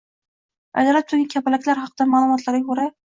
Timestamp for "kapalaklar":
1.33-1.83